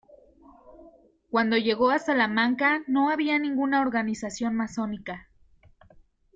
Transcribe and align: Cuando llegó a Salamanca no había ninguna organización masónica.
Cuando 1.29 1.57
llegó 1.57 1.91
a 1.91 1.99
Salamanca 1.99 2.81
no 2.87 3.11
había 3.11 3.37
ninguna 3.37 3.81
organización 3.81 4.55
masónica. 4.55 5.29